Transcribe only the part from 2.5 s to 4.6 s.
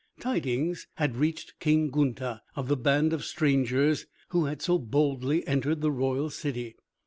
of the band of strangers who had